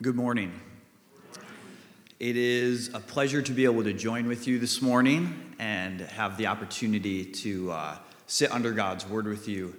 [0.00, 0.52] Good morning.
[2.20, 6.36] It is a pleasure to be able to join with you this morning and have
[6.36, 7.96] the opportunity to uh,
[8.28, 9.74] sit under God's word with you.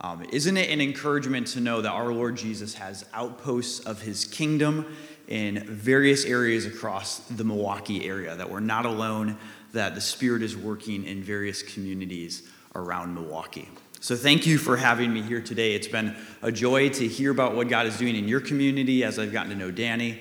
[0.00, 4.24] Um, isn't it an encouragement to know that our Lord Jesus has outposts of his
[4.24, 4.86] kingdom
[5.26, 9.36] in various areas across the Milwaukee area, that we're not alone,
[9.72, 13.68] that the Spirit is working in various communities around Milwaukee?
[14.00, 15.74] So, thank you for having me here today.
[15.74, 19.18] It's been a joy to hear about what God is doing in your community as
[19.18, 20.20] I've gotten to know Danny.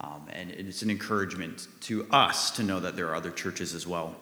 [0.00, 3.86] Um, and it's an encouragement to us to know that there are other churches as
[3.86, 4.16] well.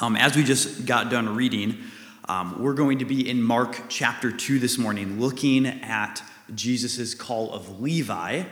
[0.00, 1.78] Um, as we just got done reading,
[2.28, 6.22] um, we're going to be in Mark chapter 2 this morning, looking at
[6.54, 8.44] Jesus' call of Levi,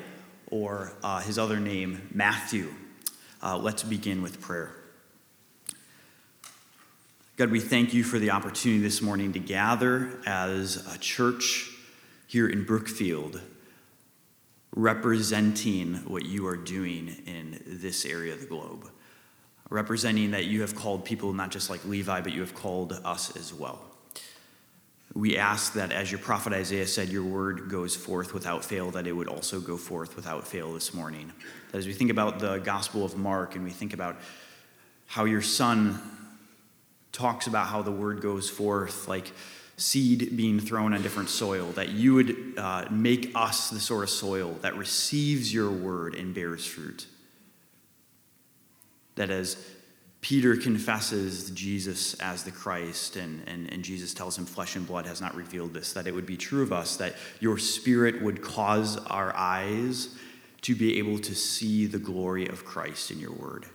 [0.50, 2.72] or uh, his other name, Matthew.
[3.42, 4.83] Uh, let's begin with prayer.
[7.36, 11.68] God, we thank you for the opportunity this morning to gather as a church
[12.28, 13.40] here in Brookfield,
[14.76, 18.88] representing what you are doing in this area of the globe,
[19.68, 23.36] representing that you have called people not just like Levi, but you have called us
[23.36, 23.82] as well.
[25.12, 29.08] We ask that as your prophet Isaiah said, your word goes forth without fail, that
[29.08, 31.32] it would also go forth without fail this morning.
[31.72, 34.18] That as we think about the Gospel of Mark and we think about
[35.06, 36.00] how your son
[37.14, 39.32] talks about how the word goes forth, like
[39.76, 44.10] seed being thrown on different soil, that you would uh, make us the sort of
[44.10, 47.06] soil that receives your word and bears fruit.
[49.14, 49.56] That as
[50.20, 55.06] Peter confesses Jesus as the Christ, and, and, and Jesus tells him, Flesh and blood
[55.06, 58.42] has not revealed this, that it would be true of us, that your spirit would
[58.42, 60.08] cause our eyes
[60.62, 63.66] to be able to see the glory of Christ in your word.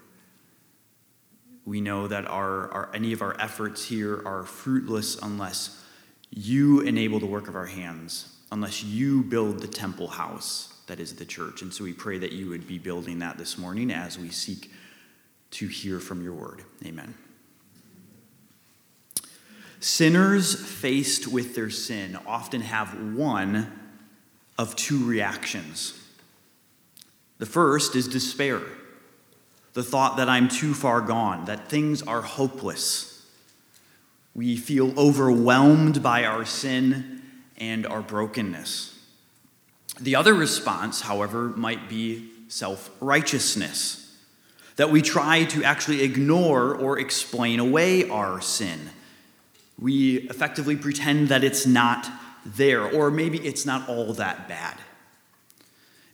[1.66, 5.84] We know that our, our, any of our efforts here are fruitless unless
[6.32, 11.16] you enable the work of our hands, unless you build the temple house that is
[11.16, 11.62] the church.
[11.62, 14.72] And so we pray that you would be building that this morning as we seek
[15.52, 16.64] to hear from your word.
[16.86, 17.14] Amen.
[19.80, 23.72] Sinners faced with their sin often have one
[24.58, 25.94] of two reactions.
[27.38, 28.62] The first is despair
[29.74, 33.26] the thought that I'm too far gone, that things are hopeless.
[34.34, 37.22] We feel overwhelmed by our sin
[37.58, 38.98] and our brokenness.
[40.00, 44.16] The other response, however, might be self righteousness,
[44.78, 48.80] that we try to actually ignore or explain away our sin.
[49.78, 52.10] We effectively pretend that it's not
[52.46, 54.78] there, or maybe it's not all that bad.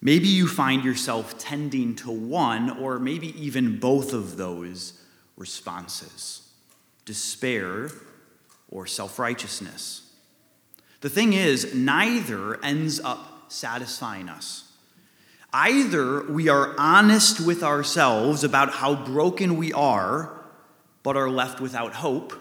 [0.06, 4.94] Maybe you find yourself tending to one or maybe even both of those
[5.36, 6.48] responses
[7.06, 7.90] despair
[8.70, 10.14] or self righteousness.
[11.02, 14.72] The thing is, neither ends up satisfying us.
[15.52, 20.40] Either we are honest with ourselves about how broken we are,
[21.02, 22.32] but are left without hope,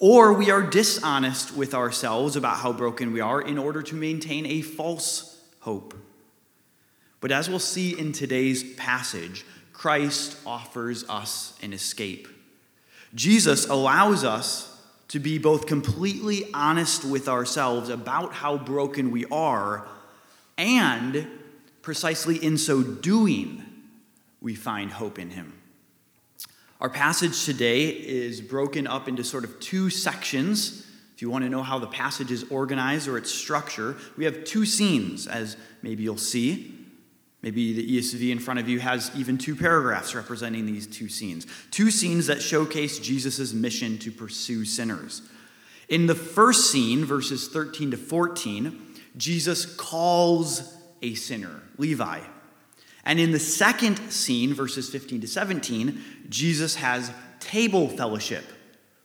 [0.00, 4.44] or we are dishonest with ourselves about how broken we are in order to maintain
[4.46, 5.94] a false hope.
[7.20, 12.28] But as we'll see in today's passage, Christ offers us an escape.
[13.14, 19.86] Jesus allows us to be both completely honest with ourselves about how broken we are,
[20.56, 21.26] and
[21.82, 23.64] precisely in so doing,
[24.40, 25.52] we find hope in Him.
[26.80, 30.86] Our passage today is broken up into sort of two sections.
[31.14, 34.44] If you want to know how the passage is organized or its structure, we have
[34.44, 36.79] two scenes, as maybe you'll see.
[37.42, 41.46] Maybe the ESV in front of you has even two paragraphs representing these two scenes.
[41.70, 45.22] Two scenes that showcase Jesus' mission to pursue sinners.
[45.88, 48.78] In the first scene, verses 13 to 14,
[49.16, 52.20] Jesus calls a sinner, Levi.
[53.04, 58.44] And in the second scene, verses 15 to 17, Jesus has table fellowship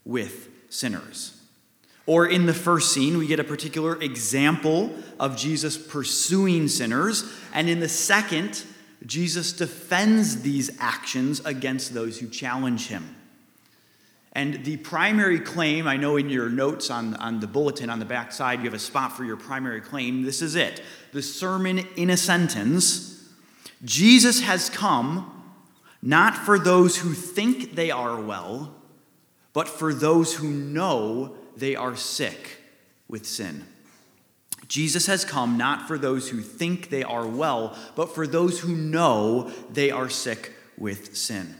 [0.04, 1.35] with sinners.
[2.08, 7.24] Or in the first scene, we get a particular example of Jesus pursuing sinners.
[7.54, 8.64] And in the second,
[9.06, 13.16] Jesus defends these actions against those who challenge him.
[14.34, 18.06] And the primary claim, I know in your notes on, on the bulletin on the
[18.06, 20.24] back side, you have a spot for your primary claim.
[20.24, 20.82] This is it
[21.14, 23.16] the sermon in a sentence
[23.84, 25.32] Jesus has come
[26.02, 28.76] not for those who think they are well,
[29.54, 32.58] but for those who know they are sick
[33.08, 33.66] with sin.
[34.68, 38.76] Jesus has come not for those who think they are well, but for those who
[38.76, 41.56] know they are sick with sin.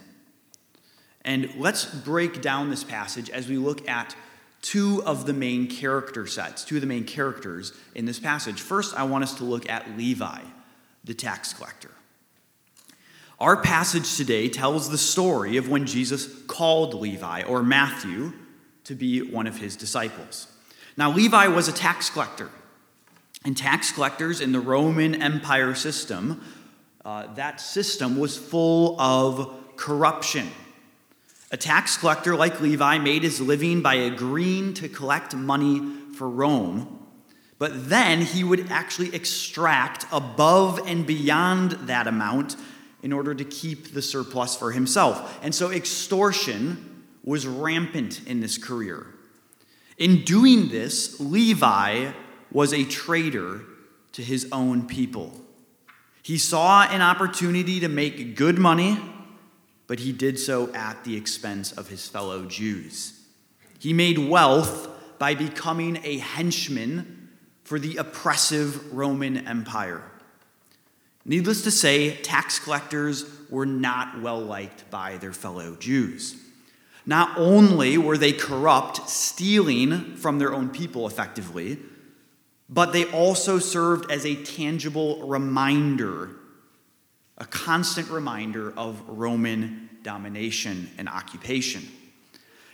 [1.24, 4.16] And let's break down this passage as we look at
[4.62, 8.62] two of the main character sets, two of the main characters in this passage.
[8.62, 10.42] First, I want us to look at Levi,
[11.04, 11.92] the tax collector.
[13.40, 18.34] Our passage today tells the story of when Jesus called Levi or Matthew
[18.86, 20.48] to be one of his disciples.
[20.98, 22.50] Now, Levi was a tax collector,
[23.44, 26.42] and tax collectors in the Roman Empire system,
[27.04, 30.48] uh, that system was full of corruption.
[31.52, 35.82] A tax collector like Levi made his living by agreeing to collect money
[36.16, 37.06] for Rome,
[37.60, 42.56] but then he would actually extract above and beyond that amount
[43.04, 45.40] in order to keep the surplus for himself.
[45.44, 46.95] And so extortion
[47.26, 49.08] was rampant in this career.
[49.98, 52.12] In doing this, Levi
[52.52, 53.62] was a traitor
[54.14, 55.34] to his own people.
[56.22, 58.98] He saw an opportunity to make good money,
[59.88, 63.22] but he did so at the expense of his fellow Jews.
[63.80, 64.88] He made wealth
[65.20, 67.30] by becoming a henchman
[67.64, 70.04] for the oppressive Roman Empire.
[71.26, 76.36] Needless to say, tax collectors were not well liked by their fellow Jews.
[77.06, 81.78] Not only were they corrupt, stealing from their own people effectively,
[82.68, 86.32] but they also served as a tangible reminder,
[87.38, 91.88] a constant reminder of Roman domination and occupation.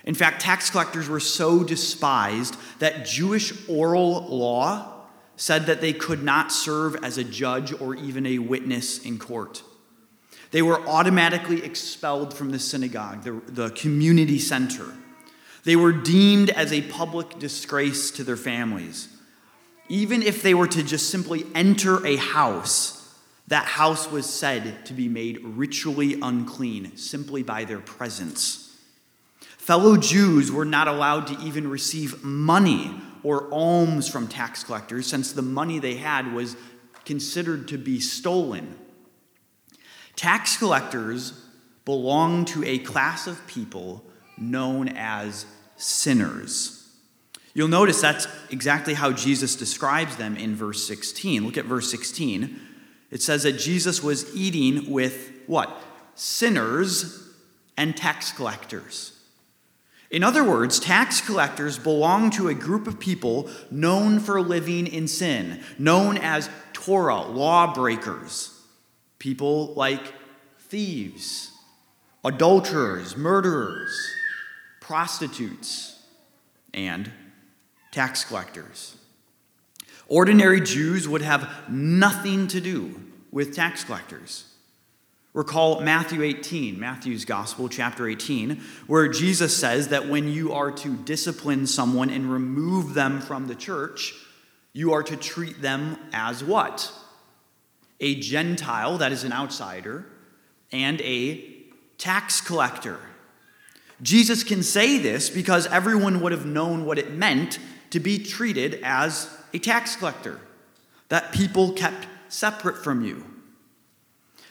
[0.06, 5.01] In fact, tax collectors were so despised that Jewish oral law
[5.36, 9.63] said that they could not serve as a judge or even a witness in court.
[10.51, 14.86] They were automatically expelled from the synagogue, the, the community center.
[15.63, 19.07] They were deemed as a public disgrace to their families.
[19.88, 22.98] Even if they were to just simply enter a house,
[23.48, 28.77] that house was said to be made ritually unclean simply by their presence.
[29.57, 35.31] Fellow Jews were not allowed to even receive money or alms from tax collectors, since
[35.31, 36.56] the money they had was
[37.06, 38.75] considered to be stolen.
[40.16, 41.34] Tax collectors
[41.86, 44.04] belong to a class of people
[44.38, 45.46] known as
[45.78, 46.78] sinners.
[47.54, 51.44] You'll notice that's exactly how Jesus describes them in verse 16.
[51.46, 52.60] Look at verse 16.
[53.10, 55.69] It says that Jesus was eating with what?
[56.16, 57.28] Sinners
[57.78, 59.18] and tax collectors.
[60.10, 65.08] In other words, tax collectors belong to a group of people known for living in
[65.08, 68.50] sin, known as Torah, lawbreakers.
[69.22, 70.16] People like
[70.58, 71.52] thieves,
[72.26, 73.96] adulterers, murderers,
[74.80, 76.02] prostitutes,
[76.74, 77.12] and
[77.92, 78.96] tax collectors.
[80.08, 83.00] Ordinary Jews would have nothing to do
[83.32, 84.46] with tax collectors.
[85.36, 90.96] Recall Matthew 18, Matthew's Gospel, chapter 18, where Jesus says that when you are to
[90.96, 94.16] discipline someone and remove them from the church,
[94.74, 96.92] you are to treat them as what?
[98.01, 100.06] A Gentile, that is an outsider,
[100.71, 101.48] and a
[101.98, 103.00] tax collector.
[104.01, 107.59] Jesus can say this because everyone would have known what it meant
[107.92, 110.39] to be treated as a tax collector,
[111.09, 113.25] that people kept separate from you.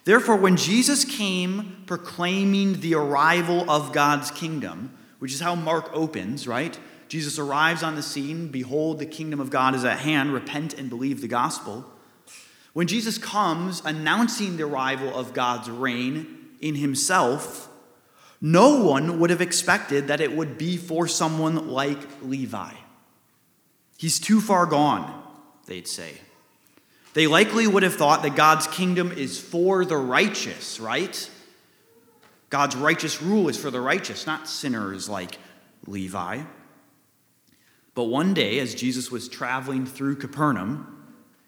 [0.05, 6.47] Therefore, when Jesus came proclaiming the arrival of God's kingdom, which is how Mark opens,
[6.47, 6.79] right?
[7.09, 10.89] Jesus arrives on the scene, behold, the kingdom of God is at hand, repent and
[10.89, 11.85] believe the gospel.
[12.73, 17.69] When Jesus comes announcing the arrival of God's reign in himself,
[18.41, 22.73] no one would have expected that it would be for someone like Levi.
[23.99, 25.23] He's too far gone,
[25.67, 26.13] they'd say.
[27.13, 31.29] They likely would have thought that God's kingdom is for the righteous, right?
[32.51, 35.39] God's righteous rule is for the righteous, not sinners like
[35.87, 36.43] Levi.
[37.95, 41.00] But one day, as Jesus was traveling through Capernaum,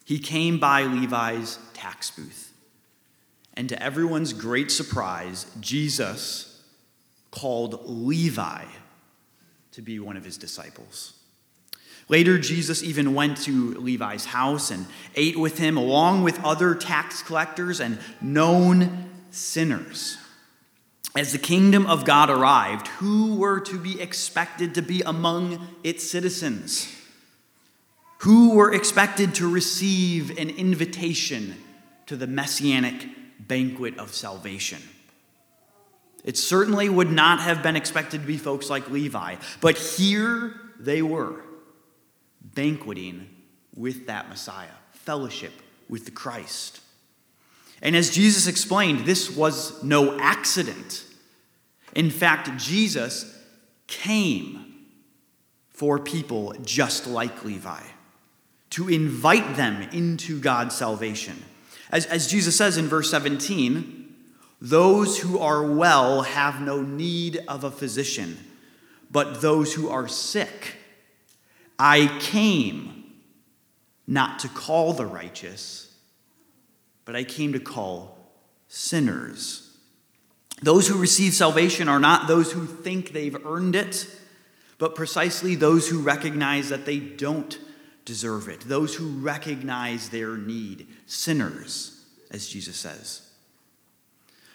[0.05, 2.53] he came by Levi's tax booth.
[3.55, 6.63] And to everyone's great surprise, Jesus
[7.31, 8.65] called Levi
[9.73, 11.15] to be one of his disciples.
[12.09, 17.23] Later, Jesus even went to Levi's house and ate with him, along with other tax
[17.23, 20.19] collectors and known sinners.
[21.15, 26.09] As the kingdom of God arrived, who were to be expected to be among its
[26.11, 26.95] citizens?
[28.23, 31.57] Who were expected to receive an invitation
[32.07, 33.09] to the messianic
[33.41, 34.81] banquet of salvation?
[36.23, 41.03] It certainly would not have been expected to be folks like Levi, but here they
[41.03, 41.43] were
[42.41, 43.29] banqueting
[43.75, 45.55] with that Messiah, fellowship
[45.89, 46.79] with the Christ.
[47.81, 51.05] And as Jesus explained, this was no accident.
[51.97, 53.37] In fact, Jesus
[53.89, 54.77] came
[55.71, 57.83] for people just like Levi
[58.73, 61.43] to invite them into God's salvation.
[61.91, 64.15] As, as Jesus says in verse 17,
[64.63, 68.39] those who are well have no need of a physician,
[69.11, 70.77] but those who are sick.
[71.79, 73.13] I came
[74.07, 75.95] not to call the righteous,
[77.05, 78.17] but I came to call
[78.69, 79.77] sinners.
[80.63, 84.07] Those who receive salvation are not those who think they've earned it,
[84.79, 87.59] but precisely those who recognize that they don't
[88.05, 93.29] deserve it, those who recognize their need, sinners, as Jesus says.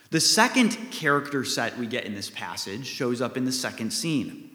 [0.09, 4.49] The second character set we get in this passage shows up in the second scene,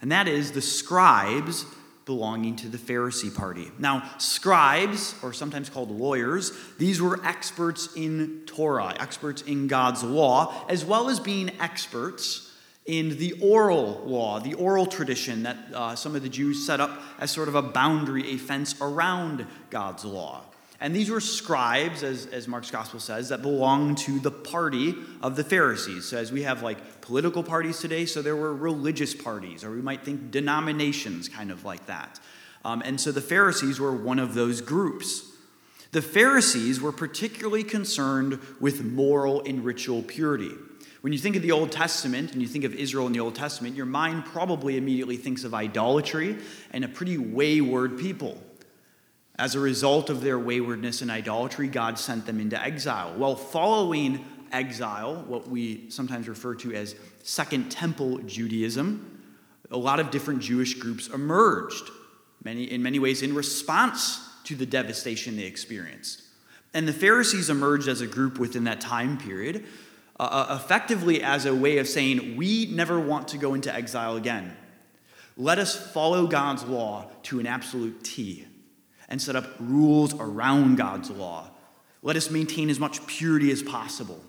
[0.00, 1.64] and that is the scribes
[2.04, 3.70] belonging to the Pharisee party.
[3.78, 10.64] Now, scribes, or sometimes called lawyers, these were experts in Torah, experts in God's law,
[10.70, 12.47] as well as being experts
[12.88, 16.90] in the oral law, the oral tradition that uh, some of the Jews set up
[17.20, 20.42] as sort of a boundary, a fence around God's law.
[20.80, 25.36] And these were scribes, as, as Mark's gospel says, that belonged to the party of
[25.36, 26.06] the Pharisees.
[26.06, 29.82] So, as we have like political parties today, so there were religious parties, or we
[29.82, 32.18] might think denominations, kind of like that.
[32.64, 35.24] Um, and so the Pharisees were one of those groups.
[35.92, 40.52] The Pharisees were particularly concerned with moral and ritual purity.
[41.00, 43.36] When you think of the Old Testament and you think of Israel in the Old
[43.36, 46.36] Testament, your mind probably immediately thinks of idolatry
[46.72, 48.42] and a pretty wayward people.
[49.38, 53.14] As a result of their waywardness and idolatry, God sent them into exile.
[53.16, 59.22] Well, following exile, what we sometimes refer to as Second Temple Judaism,
[59.70, 61.90] a lot of different Jewish groups emerged,
[62.42, 66.22] many, in many ways in response to the devastation they experienced.
[66.74, 69.64] And the Pharisees emerged as a group within that time period,
[70.18, 74.16] uh, uh effectively as a way of saying, We never want to go into exile
[74.16, 74.56] again.
[75.36, 78.46] Let us follow God's law to an absolute T
[79.08, 81.48] and set up rules around God's law.
[82.02, 84.20] Let us maintain as much purity as possible.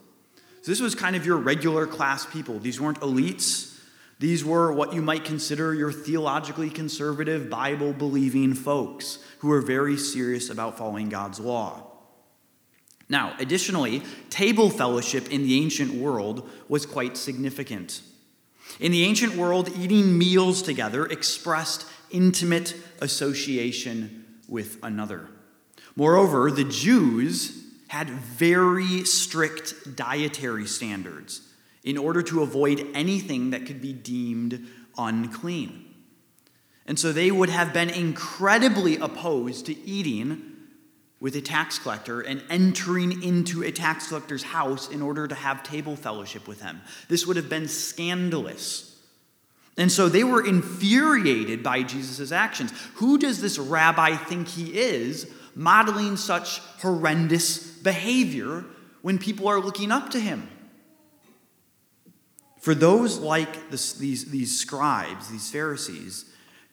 [0.61, 2.59] So, this was kind of your regular class people.
[2.59, 3.79] These weren't elites.
[4.19, 9.97] These were what you might consider your theologically conservative, Bible believing folks who were very
[9.97, 11.88] serious about following God's law.
[13.09, 18.01] Now, additionally, table fellowship in the ancient world was quite significant.
[18.79, 25.27] In the ancient world, eating meals together expressed intimate association with another.
[25.95, 31.41] Moreover, the Jews had very strict dietary standards
[31.83, 35.85] in order to avoid anything that could be deemed unclean.
[36.85, 40.49] And so they would have been incredibly opposed to eating
[41.19, 45.63] with a tax collector and entering into a tax collector's house in order to have
[45.63, 46.81] table fellowship with him.
[47.09, 48.97] This would have been scandalous.
[49.77, 52.71] And so they were infuriated by Jesus' actions.
[52.95, 58.65] Who does this rabbi think he is, modeling such horrendous behavior
[59.01, 60.49] when people are looking up to him?
[62.59, 66.25] For those like these, these scribes, these Pharisees,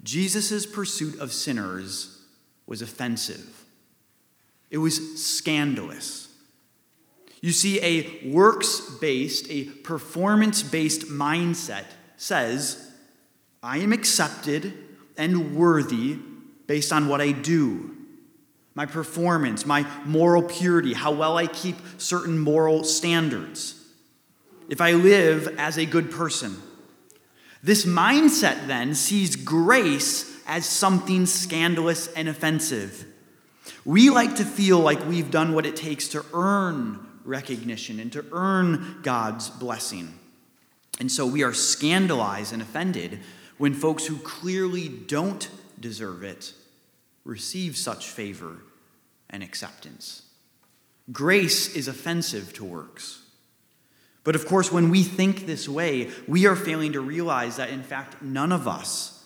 [0.02, 2.22] Jesus' pursuit of sinners
[2.66, 3.65] was offensive.
[4.70, 6.28] It was scandalous.
[7.40, 11.84] You see, a works based, a performance based mindset
[12.16, 12.90] says,
[13.62, 14.72] I am accepted
[15.16, 16.18] and worthy
[16.66, 17.96] based on what I do,
[18.74, 23.80] my performance, my moral purity, how well I keep certain moral standards,
[24.68, 26.56] if I live as a good person.
[27.62, 33.06] This mindset then sees grace as something scandalous and offensive.
[33.84, 38.24] We like to feel like we've done what it takes to earn recognition and to
[38.32, 40.18] earn God's blessing.
[41.00, 43.20] And so we are scandalized and offended
[43.58, 46.52] when folks who clearly don't deserve it
[47.24, 48.58] receive such favor
[49.28, 50.22] and acceptance.
[51.12, 53.22] Grace is offensive to works.
[54.24, 57.82] But of course, when we think this way, we are failing to realize that, in
[57.82, 59.24] fact, none of us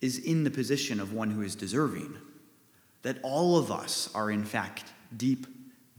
[0.00, 2.14] is in the position of one who is deserving.
[3.04, 4.84] That all of us are, in fact,
[5.16, 5.46] deep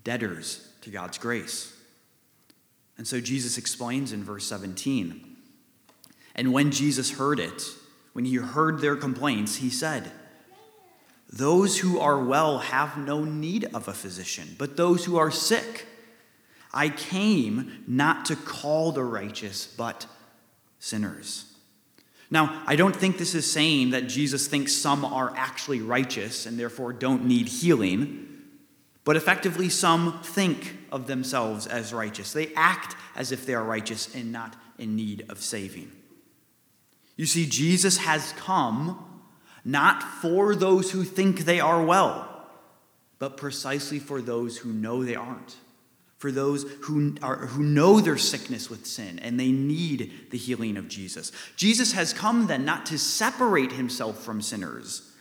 [0.04, 1.74] debtors to God's grace.
[2.98, 5.36] And so Jesus explains in verse 17
[6.36, 7.64] and when Jesus heard it,
[8.14, 10.12] when he heard their complaints, he said,
[11.32, 15.88] Those who are well have no need of a physician, but those who are sick.
[16.74, 20.08] I came not to call the righteous, but
[20.78, 21.55] sinners.
[22.36, 26.60] Now, I don't think this is saying that Jesus thinks some are actually righteous and
[26.60, 28.28] therefore don't need healing,
[29.06, 32.34] but effectively, some think of themselves as righteous.
[32.34, 35.90] They act as if they are righteous and not in need of saving.
[37.16, 39.22] You see, Jesus has come
[39.64, 42.50] not for those who think they are well,
[43.18, 45.56] but precisely for those who know they aren't,
[46.26, 50.76] for those who, are, who know their sickness with sin and they need the healing
[50.76, 51.32] of Jesus.
[51.56, 55.14] Jesus has come then not to separate himself from sinners,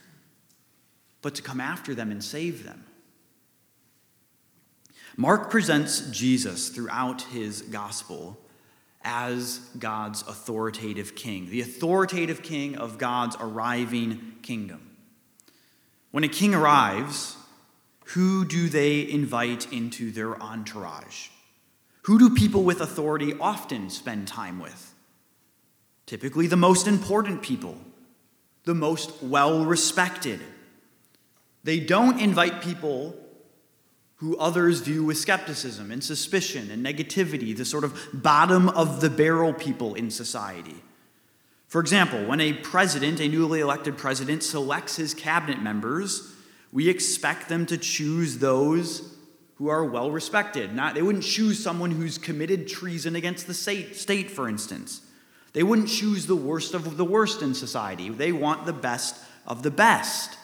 [1.21, 2.85] but to come after them and save them.
[5.15, 8.39] Mark presents Jesus throughout his gospel
[9.03, 14.97] as God's authoritative king, the authoritative king of God's arriving kingdom.
[16.09, 17.37] When a king arrives,
[18.05, 21.29] who do they invite into their entourage?
[22.03, 24.93] Who do people with authority often spend time with?
[26.05, 27.77] Typically, the most important people,
[28.63, 30.39] the most well respected.
[31.63, 33.15] They don't invite people
[34.17, 39.09] who others view with skepticism and suspicion and negativity, the sort of bottom of the
[39.09, 40.75] barrel people in society.
[41.67, 46.34] For example, when a president, a newly elected president, selects his cabinet members,
[46.75, 49.15] we expect them to choose those
[49.55, 50.75] who are well respected.
[50.75, 54.99] Not, they wouldn't choose someone who's committed treason against the state, for instance.
[55.53, 58.09] They wouldn't choose the worst of the worst in society.
[58.09, 59.15] They want the best
[59.47, 60.37] of the best.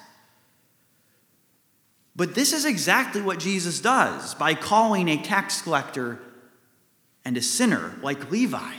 [2.16, 6.18] But this is exactly what Jesus does by calling a tax collector
[7.26, 8.76] and a sinner like Levi.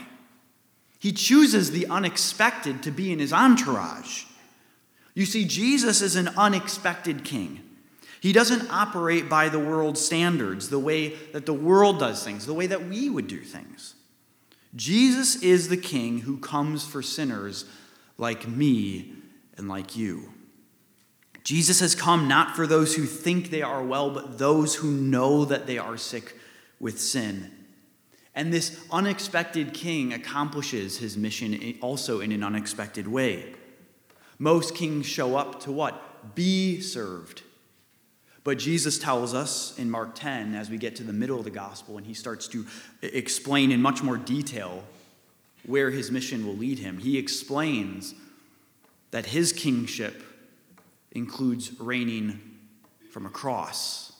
[0.97, 4.23] He chooses the unexpected to be in his entourage.
[5.13, 7.61] You see, Jesus is an unexpected king.
[8.19, 12.53] He doesn't operate by the world's standards, the way that the world does things, the
[12.53, 13.95] way that we would do things.
[14.75, 17.65] Jesus is the king who comes for sinners
[18.17, 19.11] like me
[19.57, 20.33] and like you.
[21.43, 25.43] Jesus has come not for those who think they are well, but those who know
[25.45, 26.37] that they are sick
[26.79, 27.51] with sin.
[28.33, 33.53] And this unexpected king accomplishes his mission also in an unexpected way.
[34.39, 36.35] Most kings show up to what?
[36.35, 37.43] Be served.
[38.43, 41.49] But Jesus tells us in Mark 10, as we get to the middle of the
[41.49, 42.65] gospel, and he starts to
[43.01, 44.83] explain in much more detail
[45.65, 48.13] where his mission will lead him, he explains
[49.11, 50.23] that his kingship
[51.13, 52.41] includes reigning
[53.11, 54.11] from a cross.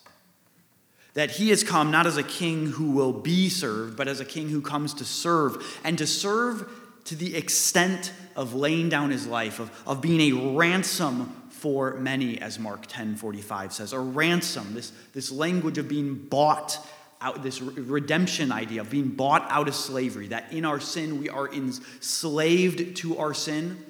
[1.16, 4.26] That he has come not as a king who will be served, but as a
[4.26, 6.70] king who comes to serve, and to serve
[7.06, 12.40] to the extent of laying down his life, of, of being a ransom for many,
[12.40, 13.94] as Mark 10 45 says.
[13.94, 16.78] A ransom, this, this language of being bought
[17.22, 21.30] out, this redemption idea of being bought out of slavery, that in our sin we
[21.30, 23.84] are enslaved to our sin.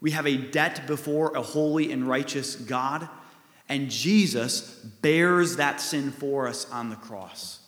[0.00, 3.06] We have a debt before a holy and righteous God,
[3.68, 4.62] and Jesus
[5.02, 7.60] bears that sin for us on the cross,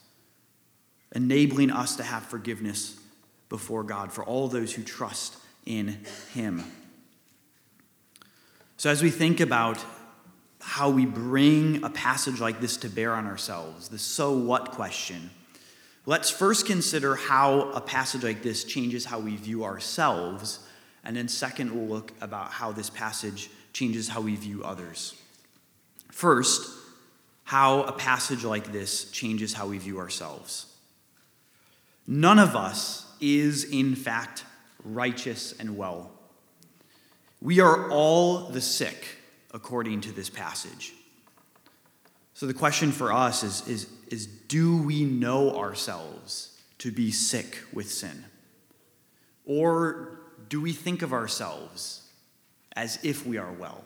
[1.15, 2.99] enabling us to have forgiveness
[3.53, 5.37] before God for all those who trust
[5.67, 5.99] in
[6.33, 6.65] Him.
[8.79, 9.79] So, as we think about
[10.59, 15.29] how we bring a passage like this to bear on ourselves, the so what question,
[16.07, 20.61] let's first consider how a passage like this changes how we view ourselves.
[21.05, 25.15] And then, second, we'll look about how this passage changes how we view others.
[26.11, 26.71] First,
[27.45, 30.73] how a passage like this changes how we view ourselves.
[32.07, 34.45] None of us is, in fact,
[34.85, 36.11] righteous and well.
[37.41, 39.07] We are all the sick,
[39.53, 40.93] according to this passage.
[42.35, 47.59] So the question for us is, is, is do we know ourselves to be sick
[47.73, 48.25] with sin?
[49.47, 52.09] Or do we think of ourselves
[52.75, 53.85] as if we are well?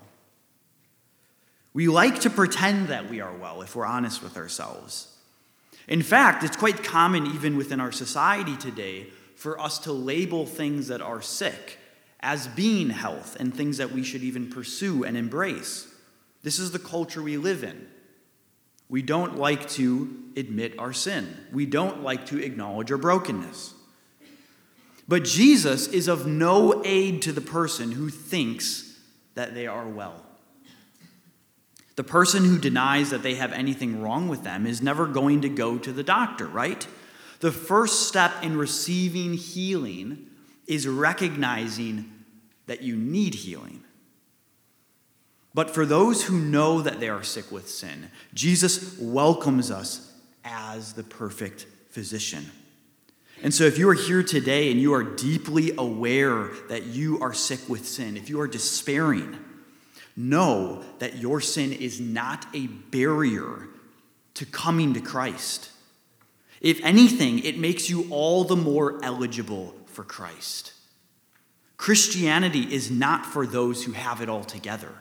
[1.75, 5.15] We like to pretend that we are well if we're honest with ourselves.
[5.89, 10.89] In fact, it's quite common even within our society today for us to label things
[10.89, 11.79] that are sick
[12.21, 15.87] as being health and things that we should even pursue and embrace.
[16.43, 17.87] This is the culture we live in.
[18.89, 23.75] We don't like to admit our sin, we don't like to acknowledge our brokenness.
[25.09, 28.99] But Jesus is of no aid to the person who thinks
[29.35, 30.25] that they are well.
[31.95, 35.49] The person who denies that they have anything wrong with them is never going to
[35.49, 36.87] go to the doctor, right?
[37.41, 40.27] The first step in receiving healing
[40.67, 42.13] is recognizing
[42.67, 43.83] that you need healing.
[45.55, 50.13] But for those who know that they are sick with sin, Jesus welcomes us
[50.45, 52.51] as the perfect physician.
[53.43, 57.35] And so, if you are here today and you are deeply aware that you are
[57.35, 59.39] sick with sin, if you are despairing,
[60.17, 63.69] know that your sin is not a barrier
[64.35, 65.71] to coming to Christ.
[66.67, 70.73] If anything, it makes you all the more eligible for Christ.
[71.77, 74.93] Christianity is not for those who have it all together,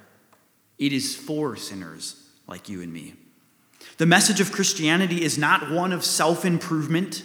[0.77, 3.15] it is for sinners like you and me.
[3.97, 7.23] The message of Christianity is not one of self improvement.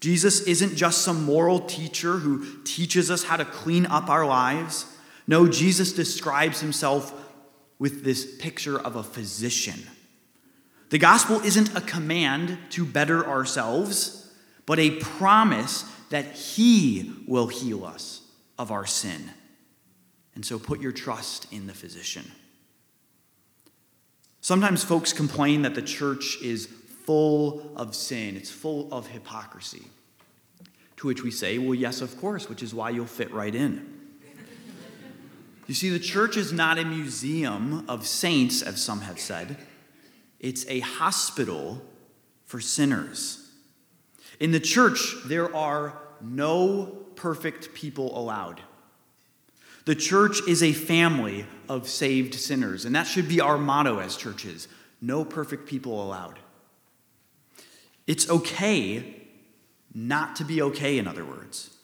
[0.00, 4.84] Jesus isn't just some moral teacher who teaches us how to clean up our lives.
[5.26, 7.14] No, Jesus describes himself
[7.78, 9.80] with this picture of a physician.
[10.90, 14.28] The gospel isn't a command to better ourselves,
[14.66, 18.22] but a promise that he will heal us
[18.58, 19.30] of our sin.
[20.34, 22.30] And so put your trust in the physician.
[24.40, 29.84] Sometimes folks complain that the church is full of sin, it's full of hypocrisy.
[30.96, 33.98] To which we say, well, yes, of course, which is why you'll fit right in.
[35.66, 39.56] you see, the church is not a museum of saints, as some have said,
[40.40, 41.80] it's a hospital
[42.46, 43.50] for sinners.
[44.40, 48.60] In the church, there are no perfect people allowed.
[49.84, 54.16] The church is a family of saved sinners, and that should be our motto as
[54.16, 54.68] churches
[55.00, 56.38] no perfect people allowed.
[58.06, 59.16] It's okay
[59.94, 61.76] not to be okay, in other words.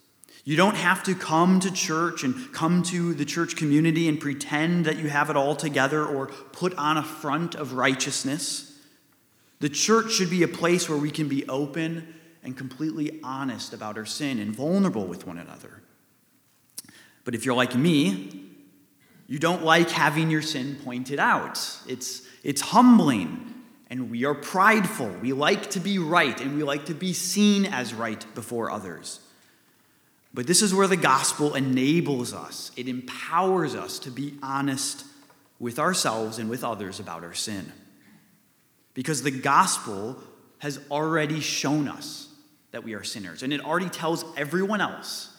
[0.46, 4.84] You don't have to come to church and come to the church community and pretend
[4.84, 8.78] that you have it all together or put on a front of righteousness.
[9.58, 13.98] The church should be a place where we can be open and completely honest about
[13.98, 15.82] our sin and vulnerable with one another.
[17.24, 18.44] But if you're like me,
[19.26, 21.58] you don't like having your sin pointed out.
[21.88, 23.52] It's, it's humbling,
[23.90, 25.08] and we are prideful.
[25.20, 29.18] We like to be right, and we like to be seen as right before others.
[30.36, 35.06] But this is where the gospel enables us, it empowers us to be honest
[35.58, 37.72] with ourselves and with others about our sin.
[38.92, 40.22] Because the gospel
[40.58, 42.28] has already shown us
[42.70, 45.34] that we are sinners, and it already tells everyone else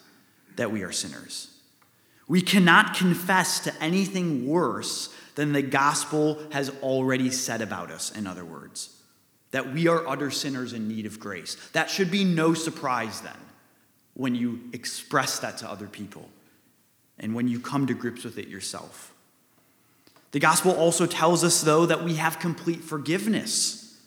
[0.56, 1.56] that we are sinners.
[2.28, 8.26] We cannot confess to anything worse than the gospel has already said about us, in
[8.26, 9.00] other words,
[9.52, 11.56] that we are utter sinners in need of grace.
[11.74, 13.38] That should be no surprise then
[14.17, 16.27] when you express that to other people
[17.19, 19.13] and when you come to grips with it yourself.
[20.32, 23.99] The gospel also tells us, though, that we have complete forgiveness.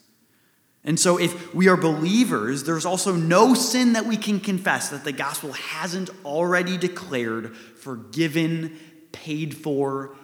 [0.83, 5.03] And so, if we are believers, there's also no sin that we can confess that
[5.03, 8.77] the gospel hasn't already declared, forgiven,
[9.11, 10.15] paid for,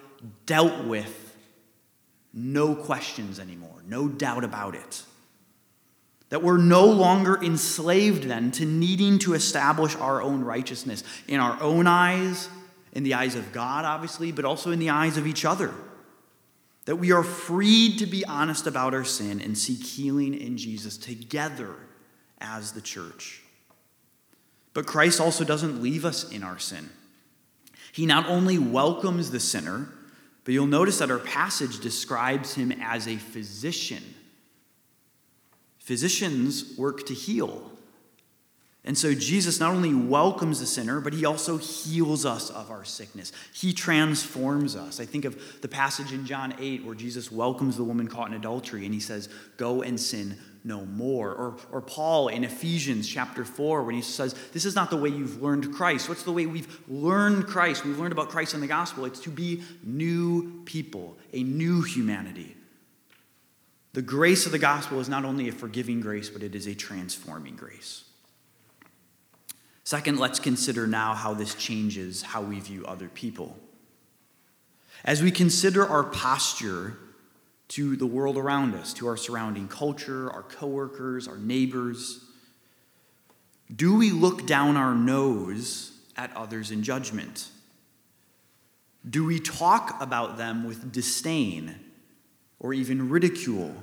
[0.46, 1.36] dealt with.
[2.34, 5.04] No questions anymore, no doubt about it.
[6.30, 11.62] That we're no longer enslaved then to needing to establish our own righteousness in our
[11.62, 12.50] own eyes,
[12.92, 15.74] in the eyes of God, obviously, but also in the eyes of each other
[16.88, 20.98] that we are freed to be honest about our sin and seek healing in Jesus
[20.98, 21.76] together
[22.40, 23.42] as the church.
[24.74, 26.90] But Christ also doesn't leave us in our sin.
[27.92, 29.90] He not only welcomes the sinner,
[30.46, 34.04] but you'll notice that our passage describes him as a physician.
[35.88, 37.72] Physicians work to heal.
[38.84, 42.84] And so Jesus not only welcomes the sinner, but he also heals us of our
[42.84, 43.32] sickness.
[43.54, 45.00] He transforms us.
[45.00, 48.34] I think of the passage in John 8 where Jesus welcomes the woman caught in
[48.34, 51.34] adultery and he says, Go and sin no more.
[51.34, 55.08] Or, or Paul in Ephesians chapter 4 when he says, This is not the way
[55.08, 56.10] you've learned Christ.
[56.10, 57.86] What's the way we've learned Christ?
[57.86, 59.06] We've learned about Christ in the gospel.
[59.06, 62.57] It's to be new people, a new humanity.
[63.98, 66.76] The grace of the gospel is not only a forgiving grace, but it is a
[66.76, 68.04] transforming grace.
[69.84, 73.58] Second, let's consider now how this changes how we view other people.
[75.04, 76.96] As we consider our posture
[77.70, 82.24] to the world around us, to our surrounding culture, our coworkers, our neighbors,
[83.76, 87.50] do we look down our nose at others in judgment?
[89.10, 91.80] Do we talk about them with disdain
[92.60, 93.74] or even ridicule?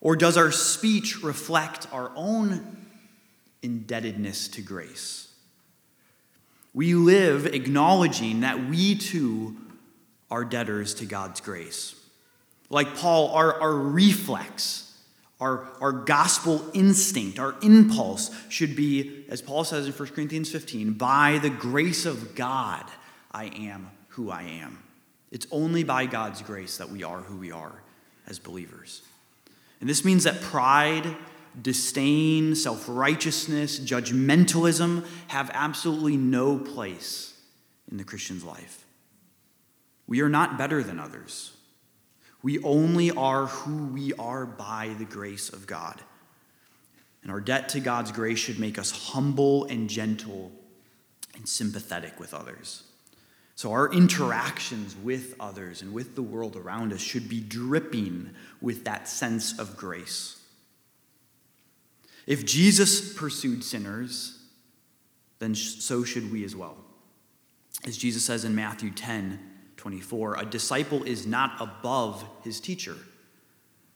[0.00, 2.74] Or does our speech reflect our own
[3.64, 5.28] indebtedness to grace.
[6.74, 9.56] We live acknowledging that we too
[10.30, 11.94] are debtors to God's grace.
[12.68, 14.92] Like Paul, our, our reflex,
[15.40, 20.92] our, our gospel instinct, our impulse should be, as Paul says in 1 Corinthians 15,
[20.92, 22.84] by the grace of God,
[23.32, 24.83] I am who I am.
[25.34, 27.82] It's only by God's grace that we are who we are
[28.28, 29.02] as believers.
[29.80, 31.16] And this means that pride
[31.60, 37.36] disdain, self righteousness, judgmentalism have absolutely no place
[37.90, 38.86] in the Christian's life.
[40.06, 41.56] We are not better than others.
[42.40, 46.00] We only are who we are by the grace of God.
[47.24, 50.52] And our debt to God's grace should make us humble and gentle
[51.34, 52.84] and sympathetic with others.
[53.56, 58.84] So, our interactions with others and with the world around us should be dripping with
[58.84, 60.40] that sense of grace.
[62.26, 64.40] If Jesus pursued sinners,
[65.38, 66.76] then so should we as well.
[67.86, 72.96] As Jesus says in Matthew 10 24, a disciple is not above his teacher,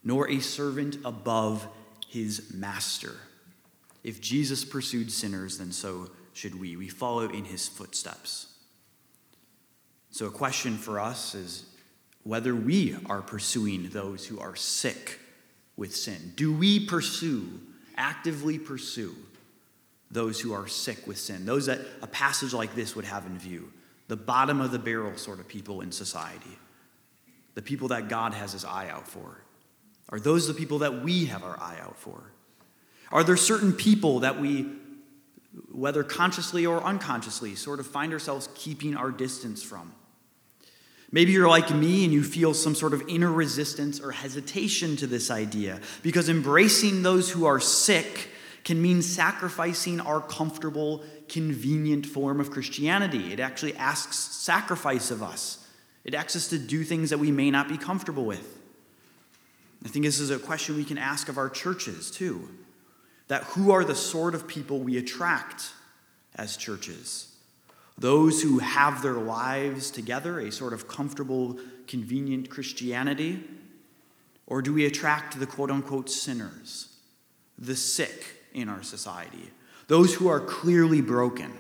[0.04, 1.66] nor a servant above
[2.06, 3.14] his master.
[4.04, 6.76] If Jesus pursued sinners, then so should we.
[6.76, 8.48] We follow in his footsteps.
[10.18, 11.64] So, a question for us is
[12.24, 15.20] whether we are pursuing those who are sick
[15.76, 16.32] with sin.
[16.34, 17.60] Do we pursue,
[17.96, 19.14] actively pursue,
[20.10, 21.46] those who are sick with sin?
[21.46, 23.72] Those that a passage like this would have in view.
[24.08, 26.58] The bottom of the barrel sort of people in society.
[27.54, 29.40] The people that God has his eye out for.
[30.08, 32.32] Are those the people that we have our eye out for?
[33.12, 34.66] Are there certain people that we
[35.70, 39.92] whether consciously or unconsciously, sort of find ourselves keeping our distance from.
[41.10, 45.06] Maybe you're like me and you feel some sort of inner resistance or hesitation to
[45.06, 48.28] this idea because embracing those who are sick
[48.64, 53.32] can mean sacrificing our comfortable, convenient form of Christianity.
[53.32, 55.66] It actually asks sacrifice of us,
[56.04, 58.58] it asks us to do things that we may not be comfortable with.
[59.84, 62.48] I think this is a question we can ask of our churches too
[63.28, 65.72] that who are the sort of people we attract
[66.34, 67.34] as churches?
[67.98, 71.58] Those who have their lives together, a sort of comfortable,
[71.88, 73.42] convenient Christianity?
[74.46, 76.96] Or do we attract the quote unquote sinners,
[77.58, 79.50] the sick in our society,
[79.88, 81.52] those who are clearly broken?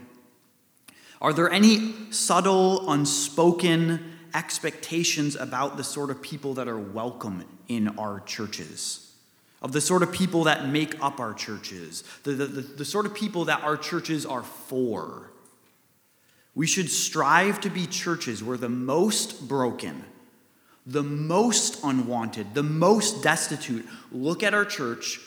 [1.20, 7.88] Are there any subtle, unspoken expectations about the sort of people that are welcome in
[7.98, 9.04] our churches?
[9.60, 13.06] of the sort of people that make up our churches, the, the, the, the, sort
[13.06, 15.32] of people that our churches are for.
[16.58, 20.02] We should strive to be churches where the most broken,
[20.84, 25.20] the most unwanted, the most destitute look at our church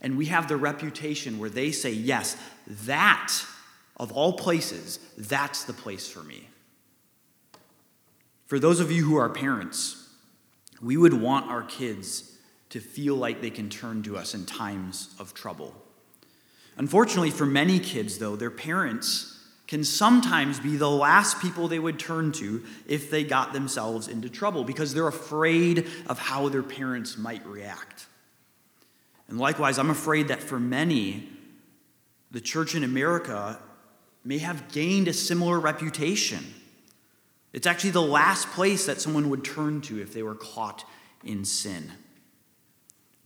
[0.00, 2.36] and we have the reputation where they say, yes,
[2.84, 3.32] that,
[3.96, 6.46] of all places, that's the place for me.
[8.44, 10.08] For those of you who are parents,
[10.80, 12.38] we would want our kids
[12.70, 15.74] to feel like they can turn to us in times of trouble.
[16.76, 19.35] Unfortunately, for many kids, though, their parents
[19.66, 24.28] can sometimes be the last people they would turn to if they got themselves into
[24.28, 28.06] trouble because they're afraid of how their parents might react.
[29.28, 31.28] And likewise, I'm afraid that for many,
[32.30, 33.58] the church in America
[34.24, 36.44] may have gained a similar reputation.
[37.52, 40.84] It's actually the last place that someone would turn to if they were caught
[41.24, 41.90] in sin.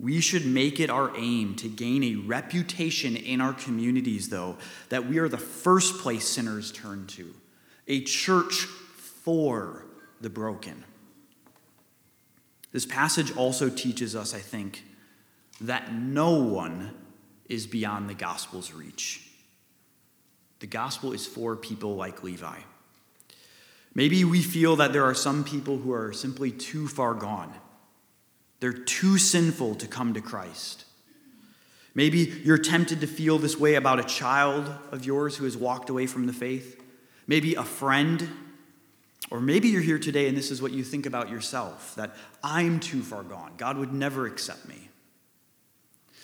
[0.01, 4.57] We should make it our aim to gain a reputation in our communities, though,
[4.89, 7.35] that we are the first place sinners turn to,
[7.87, 9.85] a church for
[10.23, 10.85] the broken.
[12.73, 14.85] This passage also teaches us, I think,
[15.61, 16.95] that no one
[17.51, 19.29] is beyond the gospel's reach.
[20.61, 22.61] The gospel is for people like Levi.
[23.95, 27.53] Maybe we feel that there are some people who are simply too far gone
[28.61, 30.85] they're too sinful to come to Christ.
[31.95, 35.91] Maybe you're tempted to feel this way about a child of yours who has walked
[35.91, 36.81] away from the faith,
[37.27, 38.29] maybe a friend,
[39.31, 42.79] or maybe you're here today and this is what you think about yourself that I'm
[42.79, 43.55] too far gone.
[43.57, 44.89] God would never accept me.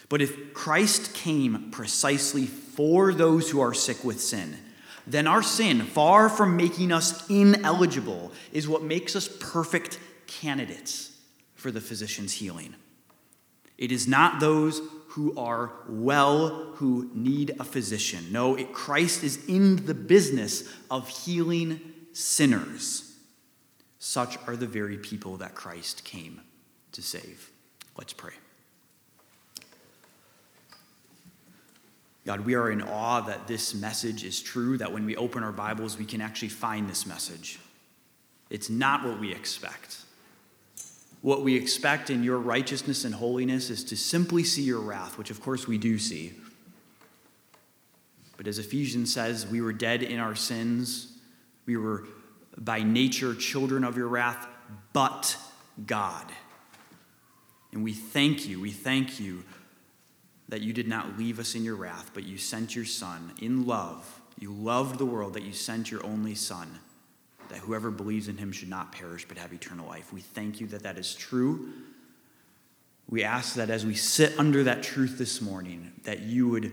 [0.08, 4.56] But if Christ came precisely for those who are sick with sin,
[5.04, 11.15] then our sin, far from making us ineligible, is what makes us perfect candidates
[11.66, 12.76] for the physician's healing.
[13.76, 18.24] It is not those who are well who need a physician.
[18.30, 21.80] No, it, Christ is in the business of healing
[22.12, 23.16] sinners.
[23.98, 26.40] Such are the very people that Christ came
[26.92, 27.50] to save.
[27.98, 28.34] Let's pray.
[32.26, 35.50] God, we are in awe that this message is true, that when we open our
[35.50, 37.58] Bibles, we can actually find this message.
[38.50, 40.05] It's not what we expect.
[41.26, 45.32] What we expect in your righteousness and holiness is to simply see your wrath, which
[45.32, 46.34] of course we do see.
[48.36, 51.18] But as Ephesians says, we were dead in our sins.
[51.66, 52.04] We were
[52.56, 54.46] by nature children of your wrath,
[54.92, 55.36] but
[55.84, 56.30] God.
[57.72, 59.42] And we thank you, we thank you
[60.48, 63.66] that you did not leave us in your wrath, but you sent your Son in
[63.66, 64.20] love.
[64.38, 66.78] You loved the world, that you sent your only Son
[67.50, 70.12] that whoever believes in him should not perish but have eternal life.
[70.12, 71.68] We thank you that that is true.
[73.08, 76.72] We ask that as we sit under that truth this morning, that you would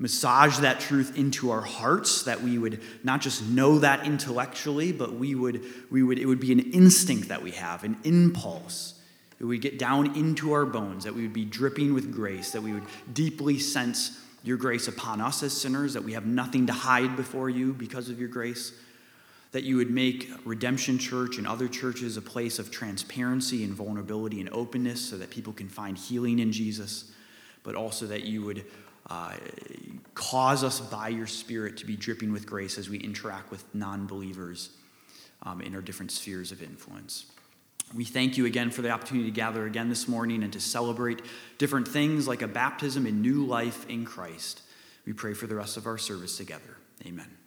[0.00, 5.12] massage that truth into our hearts that we would not just know that intellectually but
[5.12, 8.94] we would we would it would be an instinct that we have an impulse
[9.38, 12.62] that we get down into our bones that we would be dripping with grace that
[12.62, 16.72] we would deeply sense your grace upon us as sinners that we have nothing to
[16.72, 18.72] hide before you because of your grace
[19.52, 24.40] that you would make redemption church and other churches a place of transparency and vulnerability
[24.40, 27.12] and openness so that people can find healing in jesus
[27.62, 28.64] but also that you would
[29.08, 29.32] uh,
[30.14, 34.06] cause us by your Spirit to be dripping with grace as we interact with non
[34.06, 34.70] believers
[35.42, 37.26] um, in our different spheres of influence.
[37.94, 41.22] We thank you again for the opportunity to gather again this morning and to celebrate
[41.58, 44.62] different things like a baptism and new life in Christ.
[45.04, 46.76] We pray for the rest of our service together.
[47.04, 47.39] Amen.